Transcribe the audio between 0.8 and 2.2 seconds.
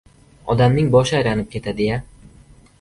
boshi aylanib ketadi-ya!